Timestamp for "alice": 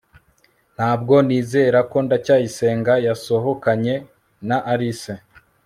4.71-5.13